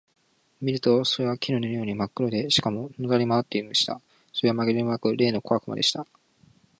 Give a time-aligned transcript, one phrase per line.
[0.61, 4.01] 見るとそれは木の根のようにまっ黒で、しかも、のたくり廻っているのでした。
[4.33, 6.07] それはまぎれもなく、例の小悪魔でした。